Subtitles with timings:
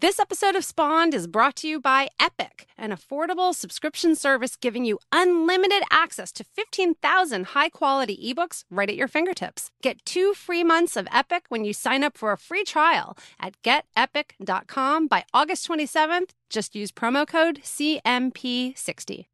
[0.00, 4.86] This episode of Spawned is brought to you by Epic, an affordable subscription service giving
[4.86, 9.70] you unlimited access to 15,000 high quality ebooks right at your fingertips.
[9.82, 13.60] Get two free months of Epic when you sign up for a free trial at
[13.60, 16.30] getepic.com by August 27th.
[16.48, 19.26] Just use promo code CMP60.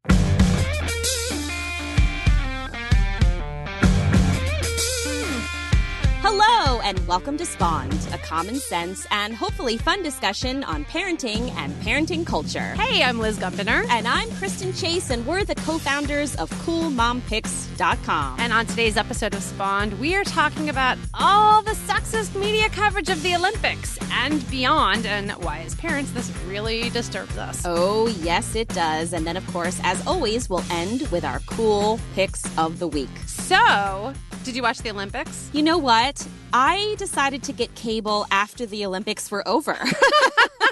[6.29, 11.73] Hello, and welcome to Spawned, a common sense and hopefully fun discussion on parenting and
[11.81, 12.75] parenting culture.
[12.75, 13.85] Hey, I'm Liz Gumbinner.
[13.89, 18.39] And I'm Kristen Chase, and we're the co founders of CoolMomPicks.com.
[18.39, 23.09] And on today's episode of Spawned, we are talking about all the sexist media coverage
[23.09, 27.63] of the Olympics and beyond, and why, as parents, this really disturbs us.
[27.65, 29.11] Oh, yes, it does.
[29.11, 33.09] And then, of course, as always, we'll end with our cool picks of the week.
[33.25, 34.13] So,
[34.47, 35.49] did you watch the Olympics?
[35.51, 36.25] You know what?
[36.53, 39.77] I decided to get cable after the Olympics were over.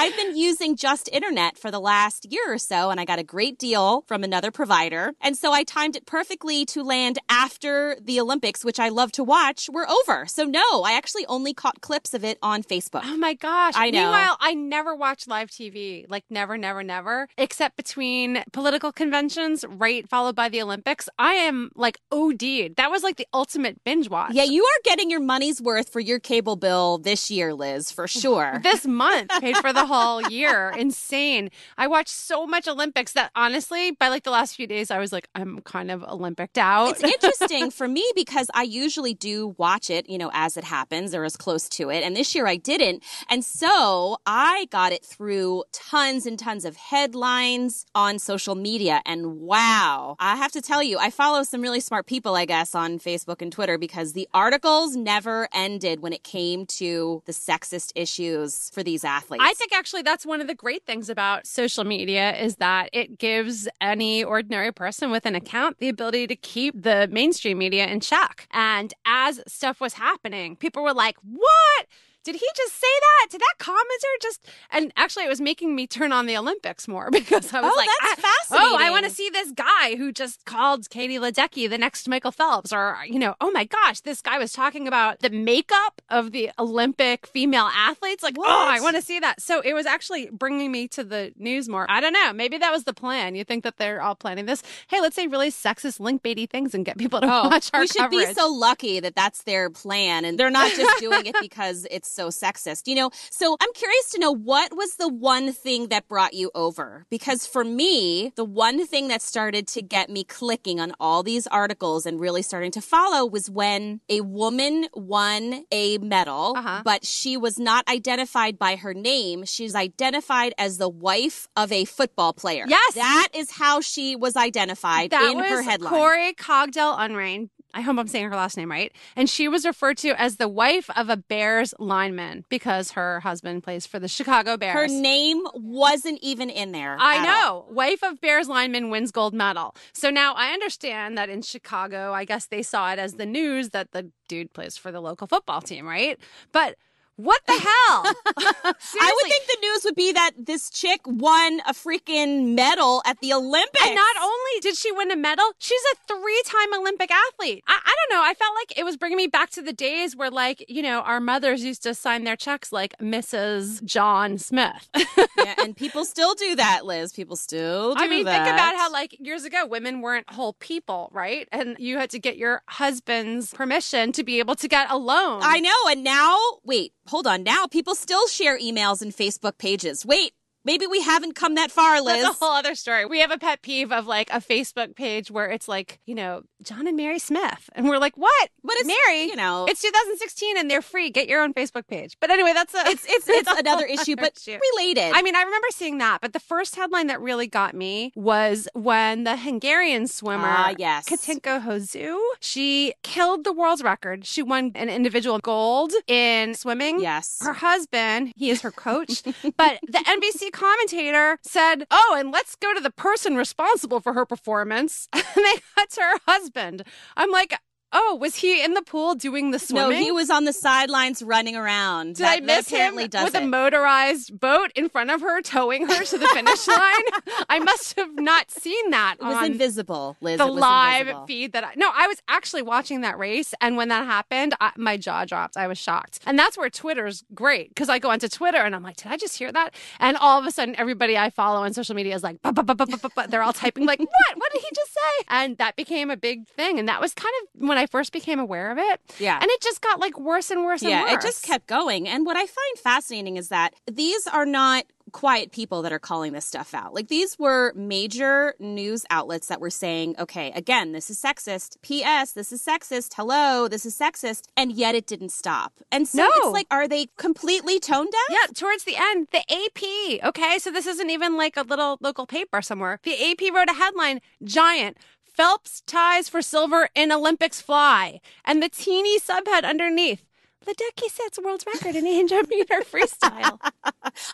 [0.00, 3.22] I've been using just internet for the last year or so, and I got a
[3.22, 5.12] great deal from another provider.
[5.20, 9.22] And so I timed it perfectly to land after the Olympics, which I love to
[9.22, 10.24] watch, were over.
[10.24, 13.02] So no, I actually only caught clips of it on Facebook.
[13.04, 13.74] Oh my gosh.
[13.76, 14.00] I know.
[14.00, 16.06] Meanwhile, I never watch live TV.
[16.08, 17.28] Like never, never, never.
[17.36, 21.10] Except between political conventions, right followed by the Olympics.
[21.18, 22.76] I am like OD'd.
[22.76, 24.32] That was like the ultimate binge watch.
[24.32, 28.08] Yeah, you are getting your money's worth for your cable bill this year, Liz, for
[28.08, 28.60] sure.
[28.62, 30.72] this month paid for the whole year.
[30.78, 31.50] Insane.
[31.76, 35.12] I watched so much Olympics that honestly, by like the last few days, I was
[35.12, 36.90] like, I'm kind of Olympic out.
[36.90, 41.14] It's interesting for me because I usually do watch it, you know, as it happens
[41.14, 42.02] or as close to it.
[42.04, 43.02] And this year I didn't.
[43.28, 49.02] And so I got it through tons and tons of headlines on social media.
[49.04, 52.74] And wow, I have to tell you, I follow some really smart people, I guess,
[52.74, 57.92] on Facebook and Twitter because the articles never ended when it came to the sexist
[57.94, 59.42] issues for these athletes.
[59.44, 63.18] I think actually that's one of the great things about social media is that it
[63.18, 67.98] gives any ordinary person with an account the ability to keep the mainstream media in
[67.98, 68.46] check.
[68.50, 71.86] And as stuff was happening, people were like, "What?"
[72.24, 73.30] Did he just say that?
[73.30, 74.46] Did that commenter just?
[74.70, 77.76] And actually, it was making me turn on the Olympics more because I was oh,
[77.76, 78.68] like, that's I, fascinating.
[78.72, 82.32] Oh, I want to see this guy who just called Katie Ledecky the next Michael
[82.32, 86.32] Phelps, or you know, oh my gosh, this guy was talking about the makeup of
[86.32, 88.22] the Olympic female athletes.
[88.22, 88.48] Like, What?
[88.48, 89.40] oh, I want to see that.
[89.40, 91.86] So it was actually bringing me to the news more.
[91.88, 92.32] I don't know.
[92.32, 93.34] Maybe that was the plan.
[93.34, 94.62] You think that they're all planning this?
[94.88, 97.80] Hey, let's say really sexist link baity things and get people to oh, watch our
[97.80, 98.28] Oh, we should coverage.
[98.28, 102.09] be so lucky that that's their plan and they're not just doing it because it's
[102.10, 106.06] so sexist you know so i'm curious to know what was the one thing that
[106.08, 110.80] brought you over because for me the one thing that started to get me clicking
[110.80, 115.98] on all these articles and really starting to follow was when a woman won a
[115.98, 116.82] medal Uh-huh.
[116.84, 121.84] but she was not identified by her name she's identified as the wife of a
[121.84, 122.94] football player Yes.
[122.94, 127.50] that is how she was identified that in was her headline Corey Cogdell Unrein.
[127.74, 128.92] I hope I'm saying her last name right.
[129.16, 133.62] And she was referred to as the wife of a Bears lineman because her husband
[133.62, 134.74] plays for the Chicago Bears.
[134.74, 136.96] Her name wasn't even in there.
[136.98, 137.50] I know.
[137.50, 137.68] all.
[137.70, 139.74] Wife of Bears lineman wins gold medal.
[139.92, 143.70] So now I understand that in Chicago, I guess they saw it as the news
[143.70, 146.18] that the dude plays for the local football team, right?
[146.52, 146.76] But
[147.16, 148.14] what the hell?
[148.36, 153.20] I would think the news would be that this chick won a freaking medal at
[153.20, 153.84] the Olympics.
[153.84, 157.62] And not only did she win a medal, she's a three time Olympic athlete.
[157.66, 158.24] I, I don't know.
[158.24, 161.00] I felt like it was bringing me back to the days where, like, you know,
[161.00, 163.84] our mothers used to sign their checks like Mrs.
[163.84, 164.88] John Smith.
[165.36, 167.12] yeah, and people still do that, Liz.
[167.12, 168.44] People still do I mean, that.
[168.44, 171.48] think about how, like, years ago, women weren't whole people, right?
[171.52, 175.40] And you had to get your husband's permission to be able to get a loan.
[175.42, 175.70] I know.
[175.88, 177.42] And now, wait, hold on.
[177.42, 180.06] Now people still share emails and Facebook pages.
[180.06, 180.32] Wait,
[180.64, 182.22] maybe we haven't come that far, Liz.
[182.22, 183.06] That's a whole other story.
[183.06, 186.42] We have a pet peeve of like a Facebook page where it's like, you know,
[186.62, 187.70] John and Mary Smith.
[187.74, 188.50] And we're like, what?
[188.62, 191.10] But it's, Mary, you know, It's 2016 and they're free.
[191.10, 192.16] Get your own Facebook page.
[192.20, 194.58] But anyway, that's a it's it's it's another issue, but issue.
[194.76, 195.12] related.
[195.14, 198.68] I mean, I remember seeing that, but the first headline that really got me was
[198.74, 201.06] when the Hungarian swimmer Ah, yes.
[201.08, 204.26] Katinka Hosszu, she killed the world's record.
[204.26, 207.00] She won an individual gold in swimming.
[207.00, 207.38] yes.
[207.40, 209.22] Her husband, he is her coach,
[209.56, 214.26] but the NBC commentator said, Oh, and let's go to the person responsible for her
[214.26, 215.08] performance.
[215.36, 216.82] And they cut to her husband.
[217.16, 217.54] I'm like,
[217.92, 219.98] Oh, was he in the pool doing the swimming?
[219.98, 222.16] No, he was on the sidelines running around.
[222.16, 223.34] Did that, I miss him with it.
[223.34, 227.44] a motorized boat in front of her, towing her to the finish line?
[227.48, 230.38] I must have not seen that It was invisible, Liz.
[230.38, 231.26] the live invisible.
[231.26, 234.72] feed that I, no, I was actually watching that race, and when that happened, I,
[234.76, 235.56] my jaw dropped.
[235.56, 238.82] I was shocked, and that's where Twitter's great because I go onto Twitter and I'm
[238.82, 239.74] like, did I just hear that?
[239.98, 242.62] And all of a sudden, everybody I follow on social media is like, "Ba, ba,
[242.62, 244.36] ba, ba, ba, ba, ba." they're all typing like, what?
[244.36, 245.24] What did he just say?
[245.28, 248.38] And that became a big thing, and that was kind of when I first became
[248.38, 249.00] aware of it.
[249.18, 249.38] Yeah.
[249.40, 251.12] and it just got like worse and worse and yeah, worse.
[251.12, 252.08] it just kept going.
[252.08, 256.32] And what I find fascinating is that these are not quiet people that are calling
[256.32, 256.94] this stuff out.
[256.94, 261.76] Like these were major news outlets that were saying, okay, again, this is sexist.
[261.82, 262.32] P.S.
[262.32, 263.14] This is sexist.
[263.16, 264.44] Hello, this is sexist.
[264.56, 265.72] And yet it didn't stop.
[265.90, 266.30] And so No.
[266.36, 268.20] it's like, are they completely tone deaf?
[268.30, 270.24] Yeah, towards the end, the AP.
[270.28, 273.00] Okay, so this isn't even like a little local paper somewhere.
[273.02, 274.96] The AP wrote a headline giant.
[275.34, 278.20] Phelps ties for silver in Olympics fly.
[278.44, 280.24] And the teeny subhead underneath.
[280.66, 283.58] Ledecky sets world record in 800 meter freestyle.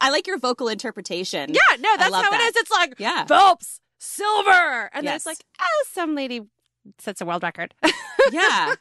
[0.00, 1.50] I like your vocal interpretation.
[1.54, 2.40] Yeah, no, that's how that.
[2.40, 2.56] it is.
[2.56, 3.26] It's like Yeah.
[3.26, 4.90] Phelps, silver.
[4.92, 6.40] And then it's like, oh, some lady
[6.98, 7.74] sets a world record.
[8.32, 8.74] Yeah.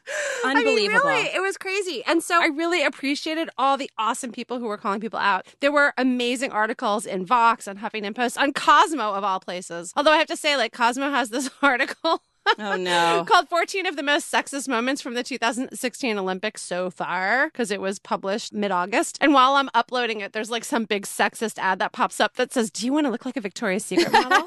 [0.44, 1.08] I mean, Unbelievable.
[1.08, 2.02] really, it was crazy.
[2.04, 5.46] And so I really appreciated all the awesome people who were calling people out.
[5.60, 9.92] There were amazing articles in Vox, on Huffington Post, on Cosmo, of all places.
[9.96, 12.22] Although I have to say, like, Cosmo has this article.
[12.58, 13.24] Oh, no.
[13.28, 17.80] called 14 of the most sexist moments from the 2016 Olympics so far because it
[17.80, 19.18] was published mid-August.
[19.20, 22.52] And while I'm uploading it, there's like some big sexist ad that pops up that
[22.52, 24.46] says, "Do you want to look like a Victoria's Secret model?"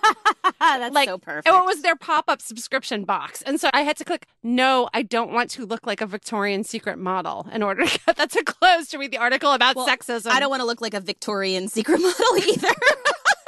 [0.79, 1.47] That's like so perfect.
[1.47, 3.41] And it was their pop-up subscription box.
[3.41, 6.63] And so I had to click, no, I don't want to look like a Victorian
[6.63, 9.87] secret model in order to get that to close to read the article about Well,
[9.87, 10.27] sexism.
[10.31, 12.73] I don't want to look like a Victorian secret model either.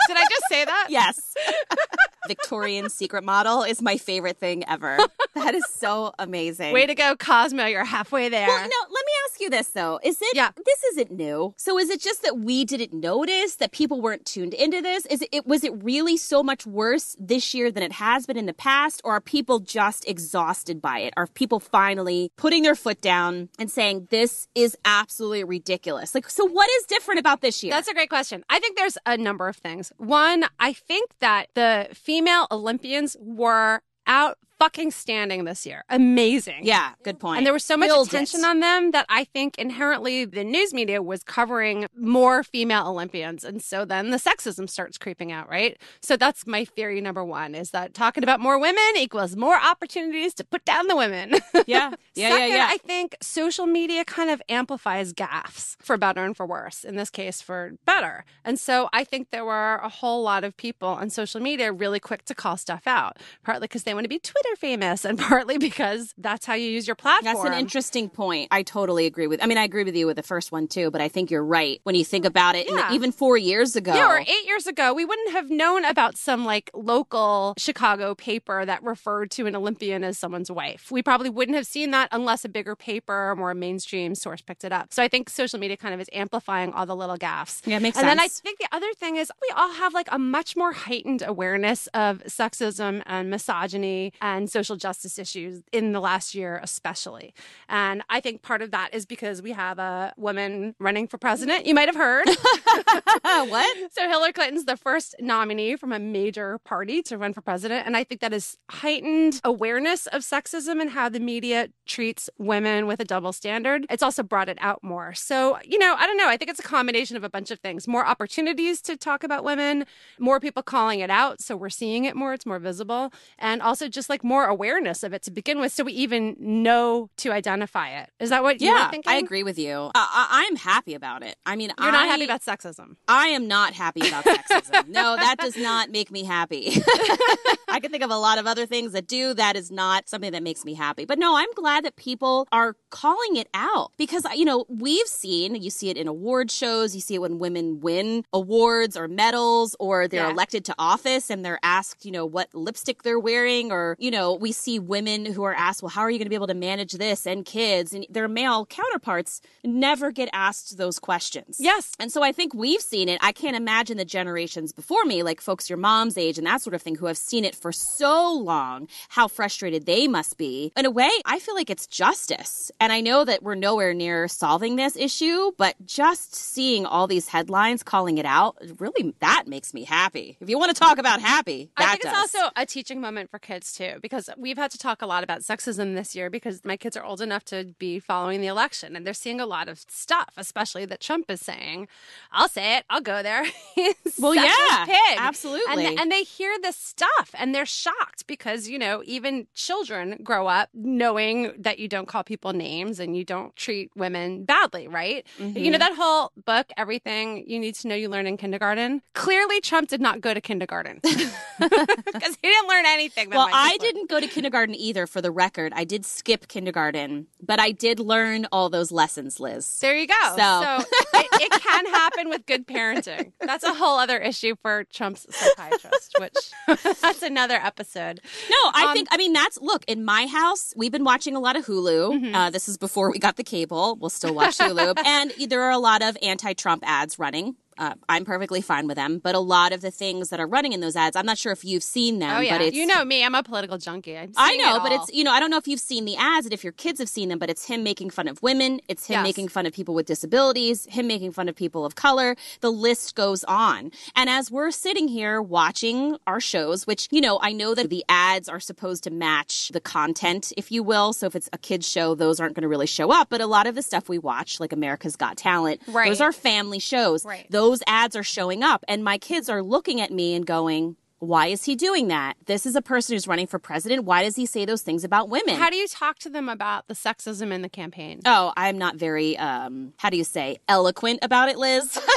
[0.08, 0.88] Did I just say that?
[0.90, 1.34] yes.
[2.28, 4.98] Victorian secret model is my favorite thing ever.
[5.34, 6.74] That is so amazing.
[6.74, 7.66] Way to go, Cosmo.
[7.66, 8.48] You're halfway there.
[8.48, 9.98] Well, no, let me ask you this though.
[10.04, 10.52] Is it Yeah.
[10.66, 11.54] this isn't new.
[11.58, 15.06] So is it just that we didn't notice that people weren't tuned into this?
[15.06, 18.36] Is it, it was it really so much worse this year than it has been
[18.36, 21.14] in the past or are people just exhausted by it?
[21.16, 26.14] Are people finally putting their foot down and saying this is absolutely ridiculous?
[26.14, 27.72] Like so what is different about this year?
[27.72, 28.44] That's a great question.
[28.50, 29.94] I think there's a number of things.
[29.98, 35.84] One, I think that the female Olympians were out fucking standing this year.
[35.90, 36.60] Amazing.
[36.62, 37.38] yeah, good point.
[37.38, 38.46] And there was so much Killed attention it.
[38.46, 43.44] on them that I think inherently the news media was covering more female Olympians.
[43.44, 45.82] And so then the sexism starts creeping out, right?
[46.04, 50.36] So that's my theory number one is that talking about more women equals more opportunities
[50.36, 51.36] to put down the women.
[51.66, 51.94] Yeah.
[52.14, 52.68] Yeah, Second, yeah, yeah.
[52.70, 57.10] I think social media kind of amplifies gaffes for better and for worse, in this
[57.10, 58.26] case, for better.
[58.44, 62.02] And so I think there were a whole lot of people on social media really
[62.02, 65.58] quick to call stuff out, partly because they want to be Twitter famous and partly
[65.58, 67.36] because that's how you use your platform.
[67.36, 68.48] That's an interesting point.
[68.52, 69.44] I totally agree with.
[69.44, 71.44] I mean, I agree with you with the first one too, but I think you're
[71.46, 72.68] right when you think about it.
[72.68, 72.94] and Yeah.
[72.94, 76.46] even four years ago, Yeah, or eight years ago, we wouldn't have known about some
[76.46, 80.92] like local Chicago paper that referred to an Olympian as someone's wife.
[80.92, 84.64] We probably wouldn't have seen that unless a bigger paper or more mainstream source picked
[84.64, 84.94] it up.
[84.94, 87.62] So I think social media kind of is amplifying all the little gaffes.
[87.66, 90.20] Yeah, makes and then I think the other thing is we all have like a
[90.20, 96.36] much more heightened awareness of sexism and misogyny and social justice issues in the last
[96.36, 97.34] year, especially.
[97.70, 101.66] And I think part of that is because we have a woman running for president.
[101.66, 102.28] You might have heard.
[103.22, 103.78] what?
[103.92, 107.86] So Hillary Clinton's the first nominee from a major party to run for president.
[107.86, 112.88] And I think that is heightened awareness of sexism and how the media treats women
[112.88, 113.86] with a double standard.
[113.90, 115.14] It's also brought it out more.
[115.14, 116.30] So, you know, I don't know.
[116.30, 117.88] I think it's a combination of a bunch of things.
[117.88, 119.86] More opportunities to talk about women,
[120.20, 121.42] more people calling it out.
[121.42, 122.34] So we're seeing it more.
[122.34, 123.12] It's more visible.
[123.38, 125.72] And also just like more awareness of it to begin with.
[125.74, 128.10] So we even know to identify it.
[128.20, 129.12] Is that what you're Yeah, thinking?
[129.12, 129.72] I agree with you.
[129.72, 131.36] Uh, I, I'm happy about it.
[131.46, 132.96] I mean, You're not happy about sexism.
[133.08, 134.88] I am not happy about sexism.
[134.88, 136.66] no, that does not make me happy.
[137.70, 139.34] I can think of a lot of other things that do.
[139.34, 141.06] That is not something that makes me happy.
[141.06, 145.56] But no, I'm glad that people are calling it out because, you know, we've seen,
[145.56, 149.76] you see it in award shows, you see it when women win awards or medals
[149.80, 150.32] or they're Yeah.
[150.32, 154.36] elected to office and they're asked, you know, what lipstick they're wearing or, you know,
[154.36, 156.54] we see women who are asked, well, how are you going to be able to
[156.54, 157.94] manage this and kids?
[157.94, 161.58] And their male counterparts never get asked those questions.
[161.60, 161.94] Yes.
[162.00, 163.20] And so I think we've seen it.
[163.22, 166.74] I can't imagine the generations before me, like folks your mom's age and that sort
[166.74, 170.72] of thing, who have seen it for so long, how frustrated they must be.
[170.76, 172.72] In a way, I feel like it's justice.
[172.80, 177.28] And I know that we're nowhere near solving this issue, but just seeing all these
[177.28, 180.38] headlines calling it out, really, that makes me happy.
[180.42, 182.12] If you want to talk about happy, I think does.
[182.12, 185.24] it's also a teaching moment for kids too, because we've had to talk a lot
[185.24, 188.96] about sexism this year because my kids are old enough to be following the election
[188.96, 191.88] and they're seeing a lot of stuff, especially that Trump is saying.
[192.32, 192.86] I'll say it.
[192.90, 193.46] I'll go there.
[194.20, 195.18] well, yeah, pig.
[195.18, 195.86] absolutely.
[195.86, 200.48] And, and they hear this stuff and they're shocked because you know even children grow
[200.48, 205.26] up knowing that you don't call people names and you don't treat women badly, right?
[205.40, 205.58] Mm-hmm.
[205.58, 209.02] You know that whole book, everything you need to know you learn in kindergarten.
[209.14, 213.30] Clearly, Trump did not go to kindergarten because he didn't learn anything.
[213.30, 213.82] Well, I learned.
[213.92, 215.74] Didn't go to kindergarten either, for the record.
[215.76, 219.80] I did skip kindergarten, but I did learn all those lessons, Liz.
[219.80, 220.36] There you go.
[220.38, 223.32] So- it, it can happen with good parenting.
[223.42, 226.34] That's a whole other issue for Trump's psychiatrist, which
[227.02, 228.22] that's another episode.
[228.50, 231.40] No, I Um, think, I mean, that's, look, in my house, we've been watching a
[231.40, 232.14] lot of Hulu.
[232.14, 232.36] Mm-hmm.
[232.36, 233.98] Uh, this is before we got the cable.
[234.00, 234.94] We'll still watch Hulu.
[235.06, 237.56] and there are a lot of anti Trump ads running.
[237.78, 240.74] Uh, I'm perfectly fine with them, but a lot of the things that are running
[240.74, 242.38] in those ads, I'm not sure if you've seen them.
[242.38, 243.24] Oh yeah, but it's, you know me.
[243.24, 244.18] I'm a political junkie.
[244.18, 246.46] I know, it but it's you know I don't know if you've seen the ads
[246.46, 249.08] and if your kids have seen them, but it's him making fun of women, it's
[249.08, 249.24] him Yes.
[249.24, 252.36] making fun of people with disabilities, him making fun of people of color.
[252.60, 253.92] The list goes on.
[254.16, 258.04] And as we're sitting here watching our shows, which you know I know that the
[258.10, 261.14] ads are supposed to match the content, if you will.
[261.14, 263.30] So if it's a kids show, those aren't going to really show up.
[263.30, 266.10] But a lot of the stuff we watch, like America's Got Talent, Right.
[266.10, 267.24] those are family shows.
[267.26, 267.46] Right.
[267.50, 270.96] Those ads are showing up, and my kids are looking at me and going.
[271.20, 272.36] Why is he doing that?
[272.48, 274.06] This is a person who's running for president.
[274.06, 275.54] Why does he say those things about women?
[275.54, 278.22] How do you talk to them about the sexism in the campaign?
[278.26, 281.96] oh, I'm not very, um, how do you say, eloquent about it, Liz.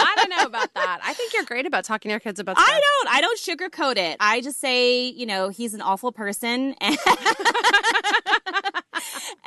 [0.00, 0.98] I don't know about that.
[1.04, 2.58] I think you're great about talking to your kids about.
[2.58, 2.68] Sex.
[2.68, 3.14] I don't.
[3.14, 4.16] I don't sugarcoat it.
[4.18, 6.74] I just say, you know, he's an awful person.
[6.80, 6.98] And,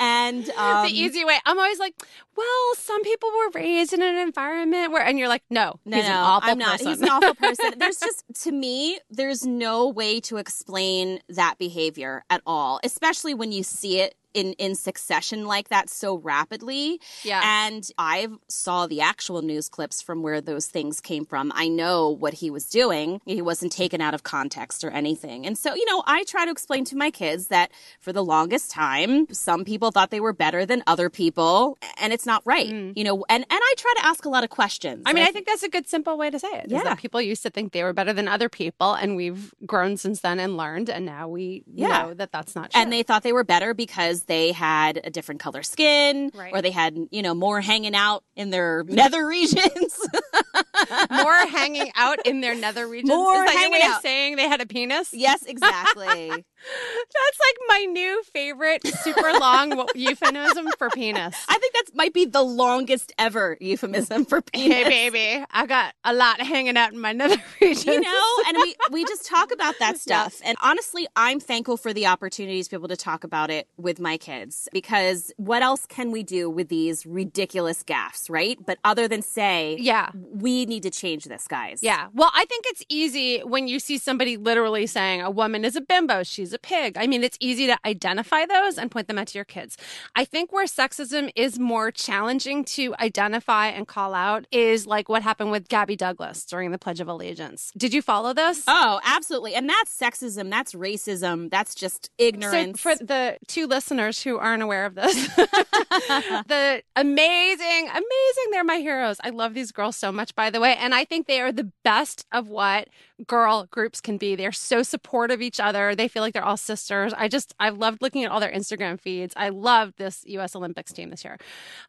[0.04, 1.38] and um, the easy way.
[1.46, 1.94] I'm always like,
[2.36, 6.06] well, some people were raised in an environment where, and you're like, no, No, he's
[6.06, 6.72] no, an awful I'm not.
[6.80, 6.88] person.
[6.88, 7.74] He's an awful person.
[7.78, 13.52] There's just, to me, there's no way to explain that behavior at all, especially when
[13.52, 17.00] you see it in in succession like that so rapidly.
[17.24, 17.42] Yeah.
[17.44, 21.52] And I saw the actual news clips from where those things came from.
[21.56, 23.22] I know what he was doing.
[23.26, 25.46] He wasn't taken out of context or anything.
[25.46, 28.72] And so, you know, I try to explain to my kids that for the longest
[28.72, 32.68] time, some people thought they were better than other people, and it's not right.
[32.68, 35.04] You know, and and I try to ask a lot of questions.
[35.04, 35.10] Mm.
[35.10, 36.66] I mean, And I think that's a good, simple way to say it.
[36.70, 36.84] Yeah.
[36.84, 40.22] that people used to think they were better than other people, and we've grown since
[40.22, 42.04] then and learned, and now we Yeah.
[42.04, 42.82] know that that's not true.
[42.82, 46.54] and they thought they were better because they had a different color skin Right.
[46.54, 50.00] or they had you know more hanging out in their nether regions
[51.12, 53.10] more hanging out in their nether regions.
[53.10, 54.02] More Is hanging out.
[54.02, 55.10] saying they had a penis?
[55.14, 56.30] yes exactly
[56.76, 61.36] That's like my new favorite super long euphemism for penis.
[61.50, 65.94] i think that might be the longest ever euphemism for penis Hey, baby, I got
[66.06, 67.86] a lot hanging out in my nether regions.
[67.86, 71.94] you know and we we just talk about that stuff and honestly i'm thankful for
[71.94, 75.86] the opportunities to be able to talk about it with my kids because what else
[75.88, 80.10] can we do with these ridiculous gaffes right but other than say Yeah.
[80.14, 82.08] we need to change this guys Yeah.
[82.14, 85.82] Well, I think it's easy when you see somebody literally saying a woman is a
[85.82, 86.98] bimbo, she's a pig.
[86.98, 89.78] I mean, it's easy to identify those and point them out to your kids.
[90.16, 95.22] I think where sexism is more challenging to identify and call out is like what
[95.22, 97.72] happened with Gabby Douglas during the Pledge of Allegiance.
[97.78, 98.64] Did you follow this?
[98.68, 99.56] Oh, absolutely.
[99.56, 100.50] And that's sexism.
[100.50, 101.50] That's racism.
[101.50, 102.82] That's just ignorance.
[102.82, 108.78] So for the two listeners who aren't aware of this, the amazing, amazing, they're my
[108.78, 109.18] heroes.
[109.24, 110.76] I love these girls so much, by the way.
[110.76, 112.88] And I think they are the best of what
[113.28, 114.36] girl groups can be.
[114.36, 115.96] They're so supportive of each other.
[115.96, 117.14] They feel like they're all sisters.
[117.18, 119.34] I just, I loved looking at all their Instagram feeds.
[119.36, 121.38] I loved this US Olympics team this year.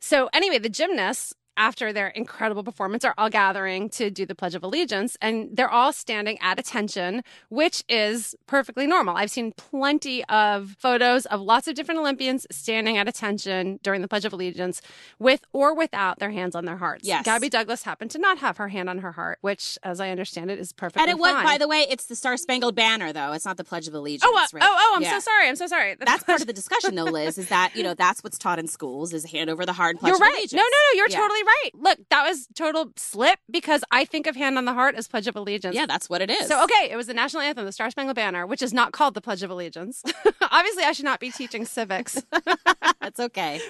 [0.01, 4.55] So anyway, the gymnasts after their incredible performance are all gathering to do the Pledge
[4.55, 9.17] of Allegiance and they're all standing at attention, which is perfectly normal.
[9.17, 14.09] I've seen plenty of photos of lots of different Olympians standing at attention during the
[14.09, 14.81] Pledge of Allegiance
[15.19, 17.07] with or without their hands on their hearts.
[17.07, 17.25] Yes.
[17.25, 20.51] Gabby Douglas happened to not have her hand on her heart, which, as I understand
[20.51, 21.45] it, is perfectly and it was, fine.
[21.45, 23.33] by the way, it's the Star Spangled Banner, though.
[23.33, 24.25] It's not the Pledge of Allegiance.
[24.27, 24.63] Oh, uh, right?
[24.65, 24.93] oh, oh!
[24.97, 25.13] I'm Yeah.
[25.15, 25.49] so sorry.
[25.49, 25.97] I'm so sorry.
[25.99, 28.67] That's part of the discussion, though, Liz, is that, you know, that's what's taught in
[28.67, 30.47] schools is hand over the heart and Pledge You're right.
[30.53, 30.97] No, no, no.
[30.97, 31.17] You're Yeah.
[31.19, 31.71] totally right.
[31.75, 35.27] Look, that was total slip because I think of Hand on the Heart as Pledge
[35.27, 35.75] of Allegiance.
[35.75, 36.49] Yeah, that's what it is.
[36.49, 39.15] So okay, it was the national anthem, the Star Spangled Banner, which is not called
[39.15, 40.03] the Pledge of Allegiance.
[40.51, 42.23] Obviously, I should not be teaching civics.
[43.01, 43.61] that's okay.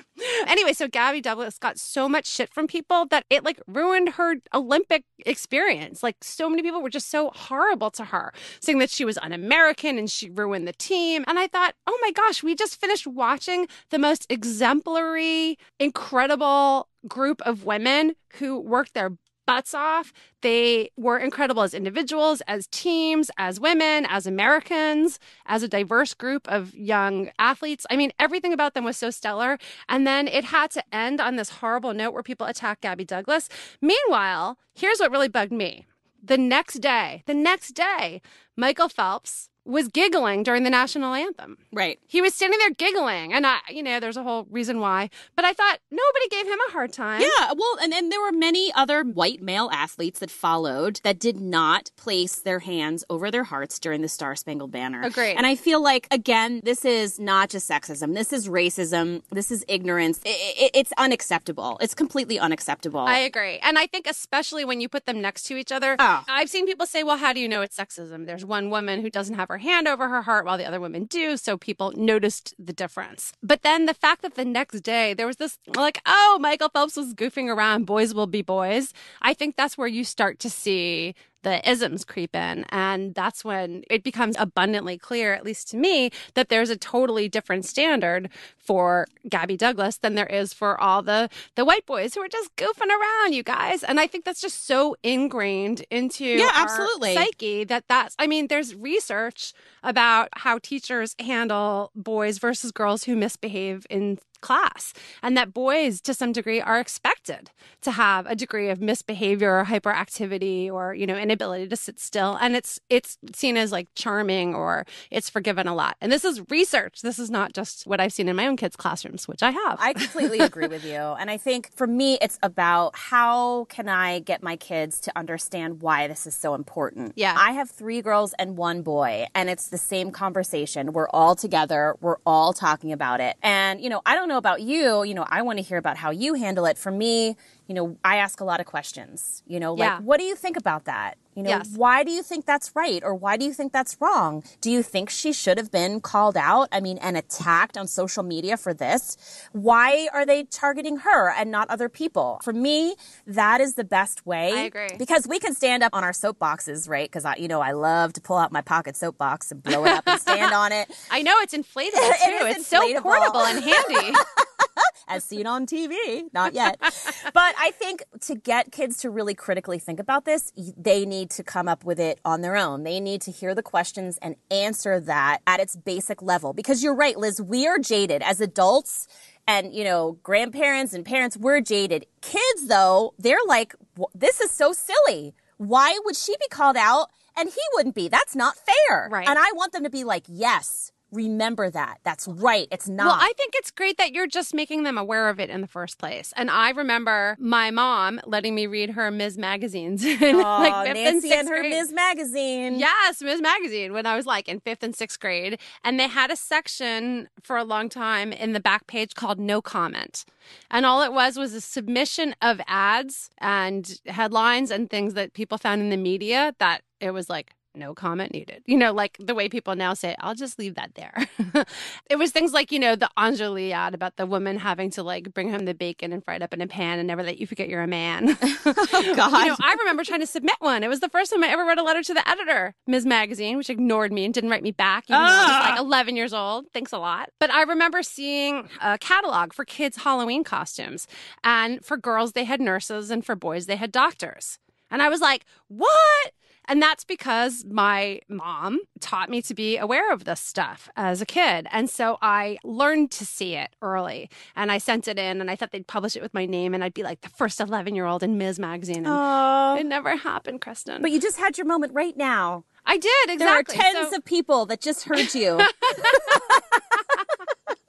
[0.46, 4.36] anyway, so Gabby Douglas got so much shit from people that it like ruined her
[4.52, 6.02] Olympic experience.
[6.02, 9.98] Like so many people were just so horrible to her, saying that she was un-American
[9.98, 11.24] and she ruined the team.
[11.26, 17.40] And I thought, oh my gosh, we just finished watching the most exemplary, incredible group
[17.42, 19.12] of women who worked their
[19.46, 20.12] butts off.
[20.40, 26.48] They were incredible as individuals, as teams, as women, as Americans, as a diverse group
[26.48, 27.86] of young athletes.
[27.90, 29.58] I mean, everything about them was so stellar.
[29.88, 33.48] And then it had to end on this horrible note where people attacked Gabby Douglas.
[33.80, 35.86] Meanwhile, here's what really bugged me.
[36.22, 38.22] The next day, the next day,
[38.56, 41.56] Michael Phelps was giggling during the national anthem.
[41.72, 41.98] Right.
[42.06, 43.32] He was standing there giggling.
[43.32, 45.10] And I, you know, there's a whole reason why.
[45.36, 47.20] But I thought nobody gave him a hard time.
[47.22, 47.52] Yeah.
[47.56, 51.90] Well, and then there were many other white male athletes that followed that did not
[51.96, 55.02] place their hands over their hearts during the Star Spangled Banner.
[55.02, 55.34] Agreed.
[55.36, 58.14] And I feel like, again, this is not just sexism.
[58.14, 59.22] This is racism.
[59.30, 60.20] This is ignorance.
[60.26, 60.30] I-
[60.64, 61.78] I- it's unacceptable.
[61.80, 63.00] It's completely unacceptable.
[63.00, 63.58] I agree.
[63.62, 66.22] And I think especially when you put them next to each other, Oh.
[66.28, 68.26] I've seen people say, well, how do you know it's sexism?
[68.26, 71.04] There's one woman who doesn't have her hand over her heart while the other women
[71.04, 71.36] do.
[71.36, 73.32] So people noticed the difference.
[73.42, 76.96] But then the fact that the next day there was this, like, oh, Michael Phelps
[76.96, 78.92] was goofing around, boys will be boys.
[79.22, 82.64] I think that's where you start to see the isms creep in.
[82.70, 87.28] And that's when it becomes abundantly clear, at least to me, that there's a totally
[87.28, 92.20] different standard for Gabby Douglas than there is for all the, the white boys who
[92.22, 93.84] are just goofing around, you guys.
[93.84, 97.14] And I think that's just so ingrained into Yeah, absolutely.
[97.14, 99.52] psyche that that's, I mean, there's research
[99.84, 106.12] about how teachers handle boys versus girls who misbehave in class and that boys to
[106.12, 107.50] some degree are expected
[107.80, 112.36] to have a degree of misbehavior or hyperactivity or you know inability to sit still
[112.42, 116.42] and it's it's seen as like charming or it's forgiven a lot and this is
[116.50, 119.50] research this is not just what i've seen in my own kids classrooms which i
[119.50, 120.96] have I completely agree with you.
[120.96, 125.82] And I think for me, it's about how can I get my kids to understand
[125.82, 127.12] why this is so important.
[127.16, 127.34] Yeah.
[127.36, 130.92] I have three girls and one boy, and it's the same conversation.
[130.92, 133.36] We're all together, we're all talking about it.
[133.42, 135.96] And, you know, I don't know about you, you know, I want to hear about
[135.96, 136.78] how you handle it.
[136.78, 139.42] For me, you know, I ask a lot of questions.
[139.48, 139.98] You know, like, Yeah.
[140.00, 141.18] what do you think about that?
[141.34, 141.70] You know, Yes.
[141.76, 144.42] why do you think that's right or why do you think that's wrong?
[144.60, 146.68] Do you think she should have been called out?
[146.72, 149.16] I mean, and attacked on social media for this?
[149.52, 152.40] Why are they targeting her and not other people?
[152.42, 152.94] For me,
[153.26, 154.52] that is the best way.
[154.52, 154.88] I agree.
[154.98, 157.08] Because we can stand up on our soapboxes, right?
[157.08, 159.92] Because I, you know, I love to pull out my pocket soapbox and blow it
[159.92, 161.92] up and stand on it, i know it's inflatable
[162.24, 164.16] too is it's so portable and handy
[165.08, 166.24] as seen on TV.
[166.32, 166.76] Not yet.
[166.80, 171.42] but I think to get kids to really critically think about this, they need to
[171.42, 172.84] come up with it on their own.
[172.84, 176.52] They need to hear the questions and answer that at its basic level.
[176.52, 179.08] Because you're right, Liz, we are jaded as adults.
[179.46, 182.06] And, you know, grandparents and parents, we're jaded.
[182.22, 183.74] Kids, though, they're like,
[184.14, 185.34] this is so silly.
[185.58, 188.08] Why would she be called out and he wouldn't be?
[188.08, 189.08] That's not fair.
[189.10, 189.28] Right.
[189.28, 191.98] And I want them to be like, yes, remember that.
[192.02, 192.66] That's right.
[192.70, 193.06] It's not.
[193.06, 195.66] Well, I think it's great that you're just making them aware of it in the
[195.66, 196.32] first place.
[196.36, 199.38] And I remember my mom letting me read her Ms.
[199.38, 201.70] magazines in Aw, like fifth and Nancy sixth and her grade.
[201.70, 201.92] Ms.
[201.92, 202.78] Magazine.
[202.78, 203.40] Yes, Ms.
[203.40, 205.58] Magazine when I was like in fifth and sixth grade.
[205.82, 209.62] And they had a section for a long time in the back page called No
[209.62, 210.24] Comment.
[210.70, 215.58] And all it was was a submission of ads and headlines and things that people
[215.58, 218.62] found in the media that it was like, no comment needed.
[218.66, 221.28] You know, like the way people now say, I'll just leave that there.
[222.10, 225.32] it was things like, you know, the Enjoli ad about the woman having to like
[225.34, 227.46] bring home the bacon and fry it up in a pan and never let you
[227.46, 228.36] forget you're a man.
[228.66, 229.32] Oh, God.
[229.44, 230.82] You know, I remember trying to submit one.
[230.82, 233.04] It was the first time I ever wrote a letter to the editor, Ms.
[233.04, 235.82] Magazine, which ignored me and didn't write me back, though I was like ah.
[235.82, 236.66] 11 years old.
[236.72, 237.30] Thanks a lot.
[237.40, 241.06] But I remember seeing a catalog for kids' Halloween costumes.
[241.42, 244.58] And for girls, they had nurses, and for boys, they had doctors.
[244.90, 246.32] And I was like, what?
[246.66, 251.26] And that's because my mom taught me to be aware of this stuff as a
[251.26, 251.66] kid.
[251.70, 254.30] And so I learned to see it early.
[254.56, 256.82] And I sent it in and I thought they'd publish it with my name and
[256.82, 258.58] I'd be like the first 11 year old in Ms.
[258.58, 259.06] Magazine.
[259.06, 261.02] And it never happened, Kristen.
[261.02, 262.64] but you just had your moment right now.
[262.86, 263.76] I did, exactly.
[263.76, 265.58] There are tens so, of people that just heard you.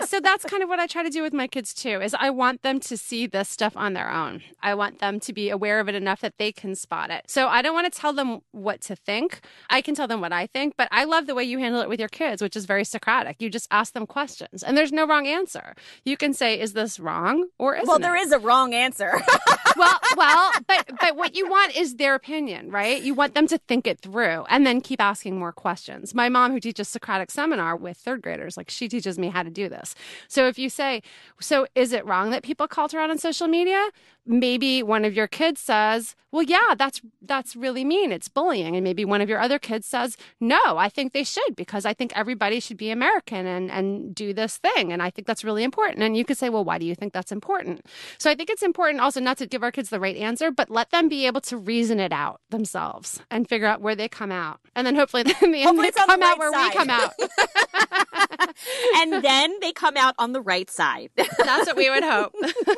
[0.05, 2.29] so that's kind of what I try to do with my kids too, is I
[2.29, 4.41] want them to see this stuff on their own.
[4.61, 7.25] I want them to be aware of it enough that they can spot it.
[7.27, 9.41] So I don't want to tell them what to think.
[9.69, 11.89] I can tell them what I think, but I love the way you handle it
[11.89, 13.37] with your kids, which is very Socratic.
[13.39, 15.75] You just ask them questions and there's no wrong answer.
[16.03, 18.01] You can say, is this wrong or isn't well, it?
[18.01, 19.13] there is a wrong answer.
[19.77, 23.01] well, well, but but what you want is their opinion, right?
[23.01, 26.13] You want them to think it through and then keep asking more questions.
[26.13, 29.49] My mom, who teaches Socratic seminar with third graders, like she teaches me how to
[29.49, 29.94] do this.
[30.27, 31.01] So if you say,
[31.39, 33.89] so is it wrong that people call her out on social media?
[34.25, 38.11] Maybe one of your kids says, "Well, yeah, that's that's really mean.
[38.11, 41.55] It's bullying." And maybe one of your other kids says, "No, I think they should
[41.55, 45.27] because I think everybody should be American and and do this thing and I think
[45.27, 47.85] that's really important." And you could say, "Well, why do you think that's important?"
[48.17, 50.69] So I think it's important also not to give our kids the right answer, but
[50.69, 54.31] let them be able to reason it out themselves and figure out where they come
[54.31, 54.59] out.
[54.75, 56.69] And then hopefully in the end they come the right out where side.
[56.69, 57.13] we come out.
[58.95, 61.09] and then they come out on the right side.
[61.15, 62.33] That's what we would hope.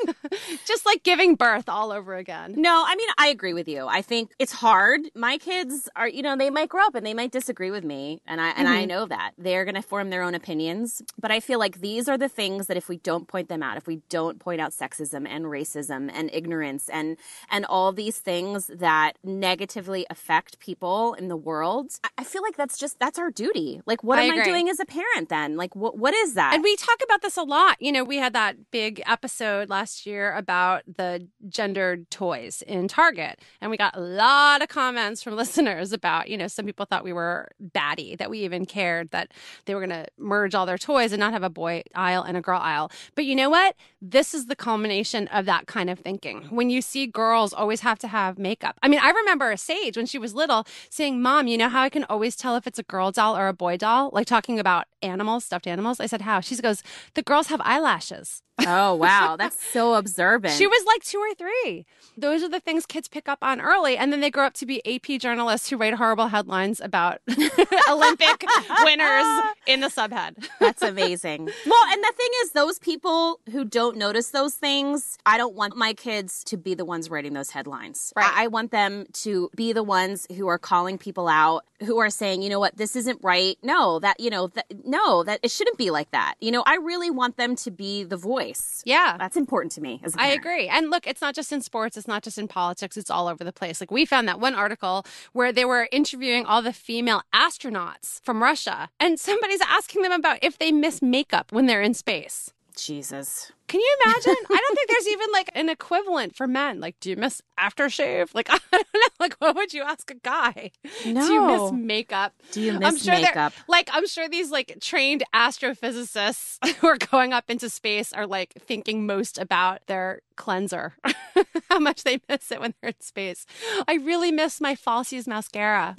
[0.65, 2.55] Just like giving birth all over again.
[2.57, 3.87] No, I mean, I agree with you.
[3.87, 5.01] I think it's hard.
[5.15, 8.21] My kids are, you know, they might grow up and they might disagree with me.
[8.25, 8.77] And I, and mm-hmm.
[8.77, 11.01] I know that they're going to form their own opinions.
[11.19, 13.77] But I feel like these are the things that if we don't point them out,
[13.77, 17.17] if we don't point out sexism and racism and ignorance and,
[17.49, 22.77] and all these things that negatively affect people in the world, I feel like that's
[22.77, 23.81] just, that's our duty.
[23.85, 24.41] Like, what I am agree.
[24.41, 25.57] I doing as a parent then?
[25.57, 26.53] Like, what, what is that?
[26.53, 27.77] And we talk about this a lot.
[27.79, 33.39] You know, we had that big episode last year about the gendered toys in Target.
[33.61, 37.03] And we got a lot of comments from listeners about, you know, some people thought
[37.03, 39.31] we were batty, that we even cared that
[39.65, 42.37] they were going to merge all their toys and not have a boy aisle and
[42.37, 42.91] a girl aisle.
[43.15, 43.75] But you know what?
[44.01, 46.43] This is the culmination of that kind of thinking.
[46.49, 48.77] When you see girls always have to have makeup.
[48.81, 51.81] I mean, I remember a Sage when she was little saying, Mom, you know how
[51.81, 54.09] I can always tell if it's a girl doll or a boy doll?
[54.13, 55.99] Like talking about animals, stuffed animals.
[55.99, 56.39] I said, How?
[56.41, 58.41] She goes, The girls have eyelashes.
[58.65, 59.35] Oh, wow.
[59.37, 60.53] That's so observant.
[60.53, 61.85] She was like two or three.
[62.17, 63.97] Those are the things kids pick up on early.
[63.97, 67.19] And then they grow up to be AP journalists who write horrible headlines about
[67.89, 68.43] Olympic
[68.83, 70.47] winners in the subhead.
[70.59, 71.49] That's amazing.
[71.67, 75.75] Well, and the thing is, those people who don't notice those things, I don't want
[75.75, 78.13] my kids to be the ones writing those headlines.
[78.15, 78.31] Right.
[78.33, 82.09] I, I want them to be the ones who are calling people out, who are
[82.09, 83.57] saying, you know what, this isn't right.
[83.63, 86.35] No, that, you know, that, no, that it shouldn't be like that.
[86.39, 88.83] You know, I really want them to be the voice voice.
[88.85, 89.15] Yeah.
[89.17, 90.01] That's important to me.
[90.17, 90.67] I agree.
[90.67, 93.43] And look, it's not just in sports, it's not just in politics, it's all over
[93.43, 93.79] the place.
[93.79, 98.43] Like we found that one article where they were interviewing all the female astronauts from
[98.43, 102.53] Russia, and somebody's asking them about if they miss makeup when they're in space.
[102.77, 103.51] Jesus.
[103.67, 104.35] Can you imagine?
[104.49, 106.79] I don't think there's even like an equivalent for men.
[106.79, 108.33] Like, do you miss aftershave?
[108.33, 108.99] Like, I don't know.
[109.19, 110.71] Like, what would you ask a guy?
[111.05, 111.27] No.
[111.27, 112.33] Do you miss makeup?
[112.51, 113.53] Do you miss I'm sure makeup?
[113.67, 118.53] Like, I'm sure these like trained astrophysicists who are going up into space are like
[118.59, 120.93] thinking most about their cleanser,
[121.69, 123.45] how much they miss it when they're in space.
[123.87, 125.95] I really miss my Falsies mascara.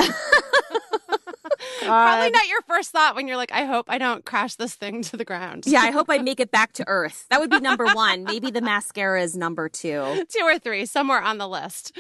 [1.83, 5.03] Probably not your first thought when you're like, I hope I don't crash this thing
[5.03, 5.65] to the ground.
[5.67, 7.27] yeah, I hope I make it back to Earth.
[7.31, 8.25] That would be number one.
[8.25, 10.25] Maybe the mascara is number two.
[10.29, 11.97] Two or three, somewhere on the list.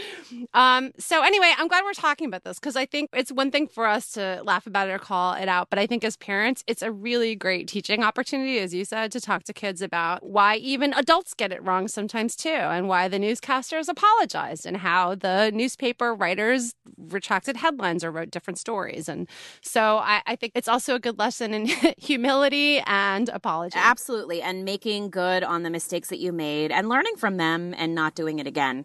[0.54, 3.66] Um, so anyway, I'm glad we're talking about this because I think it's one thing
[3.66, 6.62] for us to laugh about it or call it out, but I think as parents,
[6.66, 10.56] it's a really great teaching opportunity, as you said, to talk to kids about why
[10.56, 15.50] even adults get it wrong sometimes too, and why the newscasters apologized and how the
[15.54, 19.08] newspaper writers retracted headlines or wrote different stories.
[19.08, 19.28] And
[19.60, 21.66] so I, I think it's also a good lesson in
[21.98, 23.78] humility and apology.
[23.78, 24.42] Absolutely.
[24.42, 28.14] And making good on the mistakes that you made and learning from them and not
[28.14, 28.84] doing it again.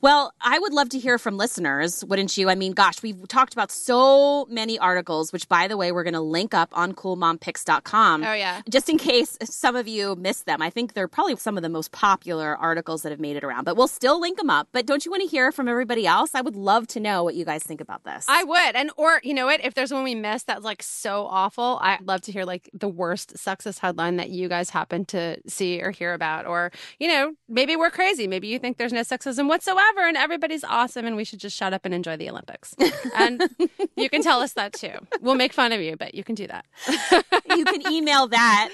[0.00, 2.48] Well, I would love to hear from listeners, wouldn't you?
[2.48, 6.14] I mean, gosh, we've talked about so many articles, which by the way, we're going
[6.14, 8.24] to link up on coolmompicks.com.
[8.24, 8.62] Oh, yeah.
[8.70, 10.62] Just in case some of you missed them.
[10.62, 13.64] I think they're probably some of the most popular articles that have made it around,
[13.64, 14.68] but we'll still link them up.
[14.72, 16.30] But don't you want to hear from everybody else?
[16.34, 18.24] I would love to know what you guys think about this.
[18.28, 18.76] I would.
[18.76, 19.64] And, or, you know what?
[19.64, 22.88] If there's one we miss that's like so awful, I'd love to hear like the
[22.88, 26.46] worst sexist headline that you guys happen to see or hear about.
[26.46, 28.26] Or, you know, maybe we're crazy.
[28.26, 31.72] Maybe you think there's no sexism whatsoever and everybody's awesome and we should just shut
[31.72, 32.74] up and enjoy the Olympics.
[33.14, 33.48] And
[33.96, 34.94] you can tell us that too.
[35.20, 36.64] We'll make fun of you, but you can do that.
[37.56, 38.70] you can email that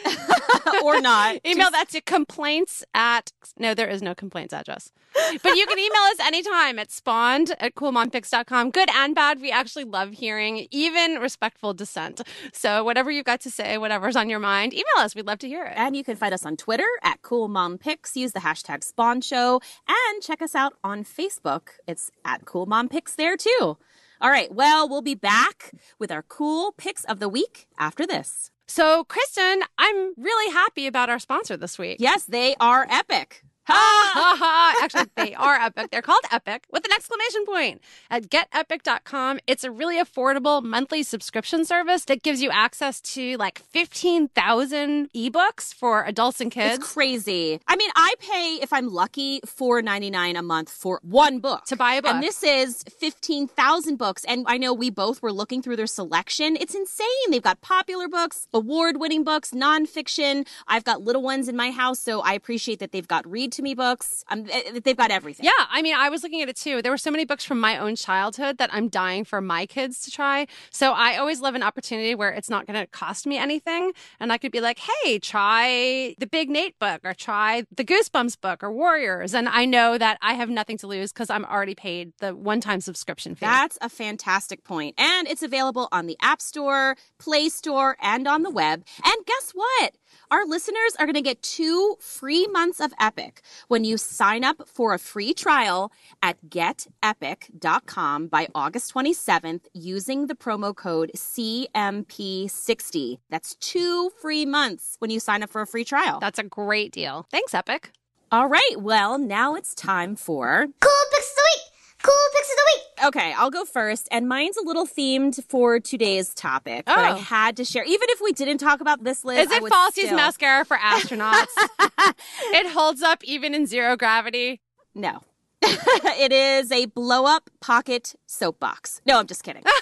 [0.84, 1.40] or not.
[1.44, 1.72] Email just...
[1.72, 4.92] that to complaints at, no, there is no complaints address.
[5.42, 8.70] But you can email us anytime at spawned at coolmompicks.com.
[8.70, 9.40] Good and bad.
[9.40, 12.20] We actually love hearing even respectful dissent.
[12.52, 15.14] So whatever you've got to say, whatever's on your mind, email us.
[15.14, 15.74] We'd love to hear it.
[15.76, 18.16] And you can find us on Twitter at coolmompicks.
[18.16, 21.68] Use the hashtag spawn show and check us out on Facebook.
[21.86, 23.76] It's at coolmompicks there too.
[24.20, 24.52] All right.
[24.52, 28.50] Well, we'll be back with our cool picks of the week after this.
[28.66, 31.98] So, Kristen, I'm really happy about our sponsor this week.
[32.00, 33.44] Yes, they are epic.
[33.68, 34.74] Ah!
[34.82, 35.90] Actually, they are epic.
[35.90, 37.80] They're called Epic with an exclamation point.
[38.10, 43.58] At getepic.com, it's a really affordable monthly subscription service that gives you access to like
[43.70, 46.78] 15,000 ebooks for adults and kids.
[46.78, 47.60] It's crazy.
[47.66, 51.64] I mean, I pay, if I'm lucky, $4.99 a month for one book.
[51.66, 52.12] To buy a book.
[52.12, 54.24] And this is 15,000 books.
[54.24, 56.56] And I know we both were looking through their selection.
[56.60, 57.06] It's insane.
[57.30, 60.46] They've got popular books, award winning books, nonfiction.
[60.68, 63.62] I've got little ones in my house, so I appreciate that they've got read to
[63.62, 64.24] me books.
[64.28, 64.46] Um,
[64.82, 65.44] they've got everything.
[65.44, 66.82] Yeah, I mean, I was looking at it too.
[66.82, 70.00] There were so many books from my own childhood that I'm dying for my kids
[70.04, 70.46] to try.
[70.70, 74.32] So I always love an opportunity where it's not going to cost me anything, and
[74.32, 78.62] I could be like, "Hey, try the Big Nate book, or try the Goosebumps book,
[78.62, 82.12] or Warriors," and I know that I have nothing to lose because I'm already paid
[82.18, 83.46] the one-time subscription fee.
[83.46, 88.42] That's a fantastic point, and it's available on the App Store, Play Store, and on
[88.42, 88.84] the web.
[89.04, 89.94] And guess what?
[90.30, 94.68] Our listeners are going to get two free months of Epic when you sign up
[94.68, 103.18] for a free trial at getepic.com by August 27th using the promo code CMP60.
[103.30, 106.18] That's two free months when you sign up for a free trial.
[106.20, 107.26] That's a great deal.
[107.30, 107.90] Thanks, Epic.
[108.32, 111.73] All right, well, now it's time for Cool Picks of the Week!
[112.04, 113.06] Cool Picks of the Week!
[113.06, 114.08] Okay, I'll go first.
[114.10, 117.16] And mine's a little themed for today's topic, but I Oh.
[117.16, 117.82] had to share.
[117.84, 120.76] Even if we didn't talk about this, list, Is it would Falsies still- mascara for
[120.76, 121.46] astronauts?
[122.52, 124.60] it holds up even in zero gravity.
[124.94, 125.22] No.
[125.62, 129.00] it is a blow up pocket soapbox.
[129.06, 129.64] No, I'm just kidding.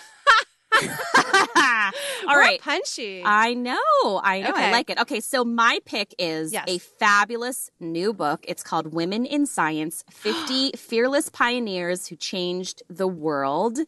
[2.28, 2.60] All right.
[2.60, 3.22] punchy.
[3.24, 3.76] I know.
[4.22, 4.52] I know.
[4.54, 4.98] I like it.
[5.00, 6.64] Okay, so my pick is Yes.
[6.68, 8.44] a fabulous new book.
[8.48, 13.78] It's called Women in Science 50 Fearless Pioneers Who Changed the World.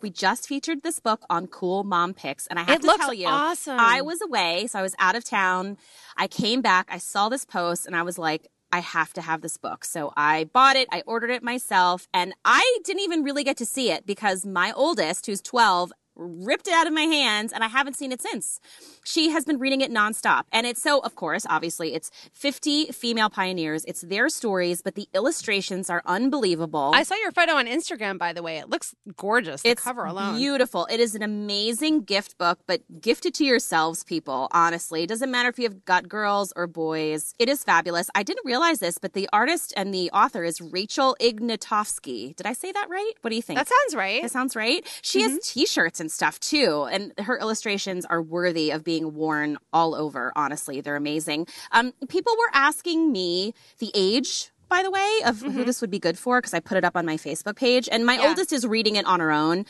[0.00, 3.14] We just featured this book on Cool Mom Picks, and I have It to tell
[3.14, 3.78] you, awesome.
[3.78, 5.76] I was away, so I was out of town.
[6.16, 9.42] I came back, I saw this post, and I was like, I have to have
[9.42, 9.84] this book.
[9.84, 13.66] So I bought it, I ordered it myself, and I didn't even really get to
[13.66, 17.68] see it because my oldest, who's 12, ripped it out of my hands and I
[17.68, 18.60] haven't seen it since.
[19.04, 20.44] She has been reading it nonstop.
[20.52, 23.84] And it's so, of course, obviously, it's 50 female pioneers.
[23.86, 26.92] It's their stories, but the illustrations are unbelievable.
[26.94, 28.58] I saw your photo on Instagram, by the way.
[28.58, 29.62] It looks gorgeous.
[29.62, 30.36] The It's cover alone.
[30.36, 30.86] beautiful.
[30.86, 34.48] It is an amazing gift book, but gift it to yourselves, people.
[34.52, 37.34] Honestly, it doesn't matter if you've got girls or boys.
[37.38, 38.10] It is fabulous.
[38.14, 42.36] I didn't realize this, but the artist and the author is Rachel Ignotofsky.
[42.36, 43.12] Did I say that right?
[43.22, 43.58] What do you think?
[43.58, 44.22] that sounds right.
[44.22, 44.86] That sounds right.
[45.02, 45.38] She has mm-hmm.
[45.42, 50.30] T-shirts and stuff too, and her illustrations are worthy of being worn all over.
[50.36, 51.46] Honestly, they're amazing.
[51.70, 54.50] Um, people were asking me the age.
[54.68, 56.96] By the way, of who this would be good for, because I put it up
[56.96, 58.28] on my Facebook page, and my Yeah.
[58.30, 59.66] oldest is reading it on her own.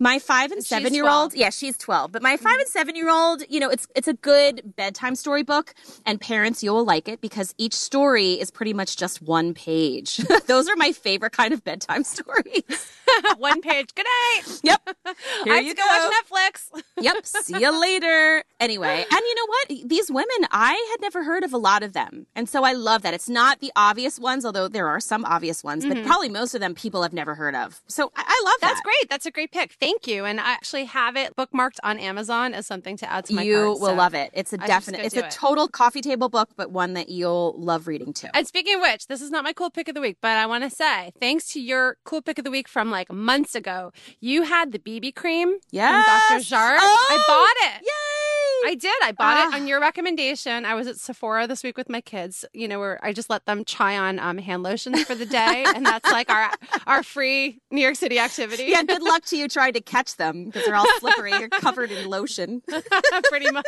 [0.00, 1.36] My five and She's seven year old, 12.
[1.36, 2.10] yeah, she's twelve.
[2.10, 5.42] But my 5 and seven year old, you know, it's it's a good bedtime story
[5.42, 5.74] book,
[6.06, 10.16] and parents, you will like it because each story is pretty much just one page.
[10.46, 12.62] Those are my favorite kind of bedtime stories.
[13.38, 13.94] One page.
[13.94, 14.60] Good night.
[14.62, 14.80] Yep.
[15.44, 16.82] Here I have you to go watch Netflix.
[17.00, 17.26] yep.
[17.26, 18.44] See you later.
[18.60, 19.88] Anyway, and you know what?
[19.88, 22.26] These women, I had never heard of a lot of them.
[22.34, 23.14] And so I love that.
[23.14, 26.60] It's not the obvious ones, although there are some obvious ones, but probably most of
[26.60, 27.82] them people have never heard of.
[27.86, 28.66] So I, I love Mm-hmm.
[28.68, 29.10] That's great.
[29.10, 29.72] That's a great pick.
[29.78, 30.24] Thank you.
[30.24, 33.56] And I actually have it bookmarked on Amazon as something to add to my You
[33.56, 34.30] cart, will so- love it.
[34.32, 35.30] It's a I should just definite, it's a it.
[35.30, 38.28] total coffee table book, but one that you'll love reading too.
[38.34, 40.46] And speaking of which, this is not my cool pick of the week, but I
[40.46, 43.92] want to say thanks to your cool pick of the week from like months ago,
[44.20, 45.90] you had the BB cream Yes.
[45.90, 46.44] from Dr.
[46.44, 46.78] Jart.
[46.80, 47.82] Oh, I bought it.
[47.82, 48.15] Yay!
[48.64, 48.94] I did.
[49.02, 49.56] I bought it Ah.
[49.56, 50.64] on your recommendation.
[50.64, 52.44] I was at Sephora this week with my kids.
[52.52, 55.64] You know, where I just let them try on um, hand lotions for the day,
[55.74, 56.50] and that's like our
[56.86, 58.64] our free New York City activity.
[58.64, 61.32] yeah, good luck to you trying to catch them because they're all slippery.
[61.32, 62.62] You're covered in lotion.
[63.28, 63.66] pretty much.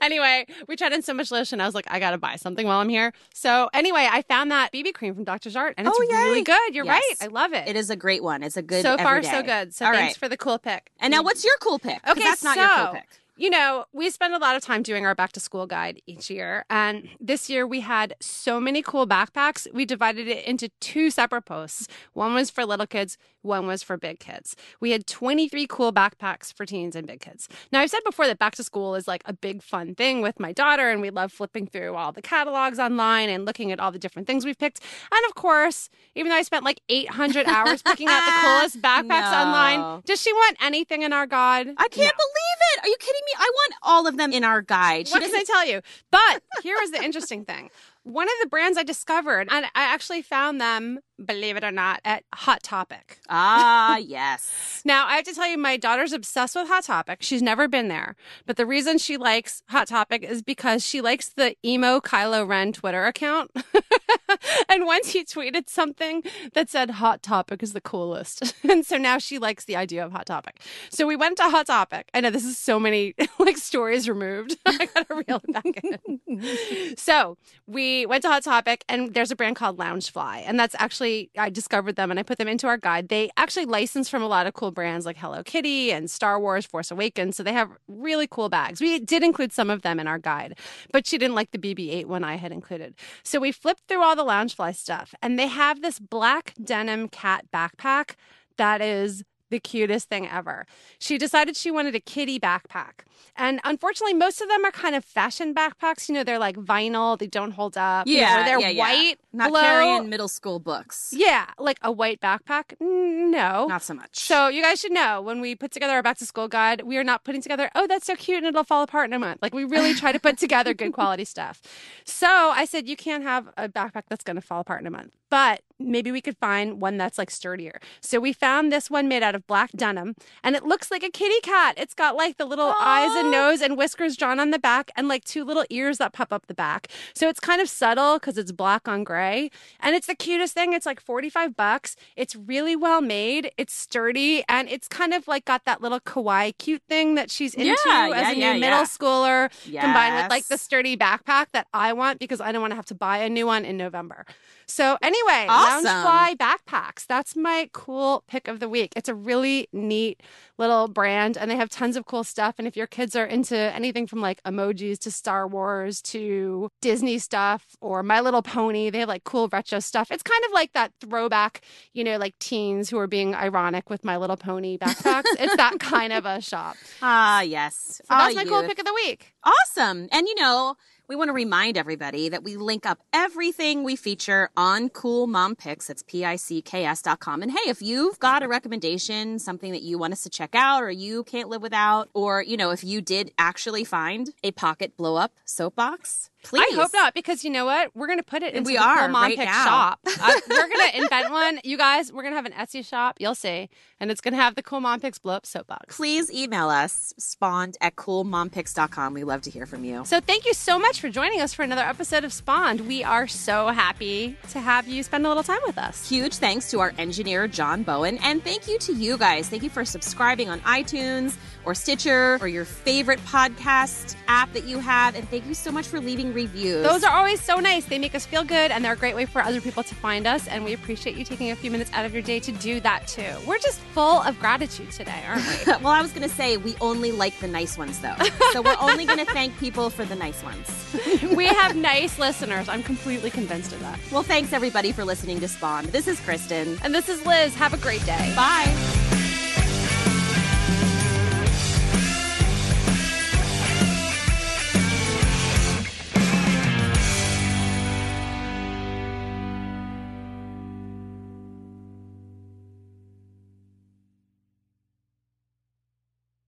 [0.00, 1.60] Anyway, we tried on so much lotion.
[1.60, 3.12] I was like, I gotta buy something while I'm here.
[3.34, 5.50] So anyway, I found that BB cream from Dr.
[5.50, 6.74] Jart, and it's Oh, really good.
[6.74, 7.02] You're Yes.
[7.20, 7.26] right.
[7.28, 7.68] I love it.
[7.68, 8.42] It is a great one.
[8.42, 9.74] It's a good so far so good.
[9.74, 10.16] So All thanks right.
[10.18, 10.90] for the cool pick.
[11.00, 12.00] And now, what's your cool pick?
[12.08, 13.08] Okay, that's not so your cool pick.
[13.42, 16.30] You know we spend a lot of time doing our back to school guide each
[16.30, 19.66] year, and this year we had so many cool backpacks.
[19.74, 21.88] We divided it into two separate posts.
[22.12, 24.56] One was for little kids, one was for big kids.
[24.80, 27.48] We had 23 cool backpacks for teens and big kids.
[27.72, 30.40] Now I've said before that back to school is like a big fun thing with
[30.40, 33.92] my daughter, and we love flipping through all the catalogs online and looking at all
[33.92, 34.80] the different things we've picked.
[35.10, 39.30] And of course, even though I spent like 800 hours picking out the coolest backpacks
[39.32, 39.38] No.
[39.38, 41.68] online, does she want anything in our guide?
[41.76, 42.84] I can't believe it.
[42.84, 43.32] Are you kidding me?
[43.38, 45.08] I want all of them in our guide.
[45.08, 45.82] She what can I doesn't- tell you?
[46.10, 47.70] But here is the interesting thing.
[48.04, 52.00] One of the brands I discovered, and I actually found them, believe it or not,
[52.04, 53.20] at Hot Topic.
[53.28, 54.82] Ah, yes.
[54.84, 57.18] Now, I have to tell you, my daughter's obsessed with Hot Topic.
[57.22, 58.16] She's never been there.
[58.44, 62.72] But the reason she likes Hot Topic is because she likes the emo Kylo Ren
[62.72, 63.52] Twitter account.
[64.68, 68.54] and once he tweeted something that said Hot Topic is the coolest.
[68.72, 70.60] And so now she likes the idea of Hot Topic.
[70.88, 72.08] So we went to Hot Topic.
[72.14, 74.56] I know this is so many like stories removed.
[74.64, 76.96] I gotta reel it back in.
[76.96, 77.36] so
[77.66, 80.42] we went to Hot Topic and there's a brand called Loungefly.
[80.46, 83.08] And that's actually I discovered them and I put them into our guide.
[83.08, 86.66] They actually license from a lot of cool brands like Hello Kitty and Star Wars,
[86.66, 87.36] Force Awakens.
[87.36, 88.80] So they have really cool bags.
[88.80, 90.58] We did include some of them in our guide,
[90.92, 92.94] but she didn't like the BB 8 one I had included.
[93.22, 97.46] So we flipped through all the Loungefly stuff, and they have this black denim cat
[97.52, 98.14] backpack
[98.56, 100.66] that is the cutest thing ever.
[100.98, 103.04] She decided she wanted a kitty backpack.
[103.36, 106.08] And unfortunately, most of them are kind of fashion backpacks.
[106.08, 108.06] You know, they're like vinyl, they don't hold up.
[108.08, 108.82] You Yeah, know, they're yeah, yeah.
[108.82, 109.18] white.
[109.32, 109.60] Not glow.
[109.60, 111.14] carrying middle school books.
[111.16, 112.74] Yeah, like a white backpack.
[112.80, 113.66] No.
[113.68, 114.18] Not so much.
[114.18, 116.96] So you guys should know when we put together our back to school guide, we
[116.98, 119.40] are not putting together, oh, that's so cute and it'll fall apart in a month.
[119.40, 121.60] Like we really try to put together good quality stuff.
[122.04, 124.90] So I said, you can't have a backpack that's going to fall apart in a
[124.90, 127.80] month, but maybe we could find one that's like sturdier.
[128.00, 131.10] So we found this one made out of black denim and it looks like a
[131.10, 131.74] kitty cat.
[131.76, 135.08] It's got like the little eyes and nose and whiskers drawn on the back and
[135.08, 136.88] like two little ears that pop up the back.
[137.14, 139.50] So it's kind of subtle because it's black on gray.
[139.80, 140.72] And it's the cutest thing.
[140.72, 141.96] It's like 45 bucks.
[142.16, 143.50] It's really well made.
[143.56, 147.54] It's sturdy and it's kind of like got that little kawaii cute thing that she's
[147.54, 149.50] into Yeah, as yeah, a new yeah, middle schooler
[149.82, 152.86] combined with like the sturdy backpack that I want because I don't want to have
[152.86, 154.24] to buy a new one in November.
[154.66, 155.84] So anyway, Awesome.
[155.86, 157.06] Loungefly backpacks.
[157.06, 158.92] That's my cool pick of the week.
[158.96, 159.31] It's a really
[159.72, 160.20] neat
[160.58, 162.54] little brand and they have tons of cool stuff.
[162.58, 167.18] And if your kids are into anything from like emojis to Star Wars to Disney
[167.18, 170.10] stuff or My Little Pony, they have like cool retro stuff.
[170.10, 171.62] It's kind of like that throwback,
[171.94, 175.24] you know, like teens who are being ironic with My Little Pony backpacks.
[175.38, 176.76] it's that kind of a shop.
[177.00, 178.00] Ah, yes.
[178.04, 179.34] So that's Ah, my cool pick of the week.
[179.42, 180.08] Awesome.
[180.12, 180.76] And you know,
[181.08, 185.56] we want to remind everybody that we link up everything we feature on Cool Mom
[185.56, 185.90] Picks.
[186.06, 187.42] P-I-C-K-S dot com.
[187.42, 190.82] And hey, if you've got a recommendation, something that you want us to check out
[190.82, 194.96] or you can't live without, or, you know, if you did actually find a pocket
[194.96, 196.64] blow up soapbox, please.
[196.72, 197.94] I hope not, because you know what?
[197.94, 199.64] We're going to put it into We the are, Cool Mom right Pick now.
[199.64, 200.00] shop.
[200.24, 201.58] Uh, we're going to invent one.
[201.64, 203.16] You guys, we're going to have an Etsy shop.
[203.18, 203.68] You'll see.
[203.98, 205.96] And it's going to have the Cool Mom Picks blow up soapbox.
[205.96, 209.14] Please email us, spawned at coolmompicks.com.
[209.14, 210.04] We love to hear from you.
[210.04, 212.82] So thank you so much for joining us for another episode of Spawned.
[212.82, 216.08] We are so happy to have you spend a little time with us.
[216.08, 218.18] Huge thanks to our engineer, John Bowen.
[218.18, 219.48] And thank you to you guys.
[219.48, 224.78] Thank you for subscribing on iTunes or Stitcher or your favorite podcast app that you
[224.78, 225.14] have.
[225.14, 226.84] And thank you so much for leaving reviews.
[226.84, 227.84] Those are always so nice.
[227.84, 230.26] They make us feel good and they're a great way for other people to find
[230.26, 230.48] us.
[230.48, 233.06] And we appreciate you taking a few minutes out of your day to do that
[233.06, 233.32] too.
[233.46, 235.72] We're just full of gratitude today, aren't we?
[235.82, 238.16] well, I was going to say we only like the nice ones, though.
[238.52, 240.96] so we're only going to thank people for the nice ones.
[241.36, 242.68] we have nice listeners.
[242.68, 243.98] I'm completely convinced of that.
[244.10, 245.86] Well, thanks everybody for listening to Spawn.
[245.86, 246.78] This is Kristen.
[246.82, 247.54] And this is Liz.
[247.54, 248.32] Have a great day.
[248.36, 249.01] Bye.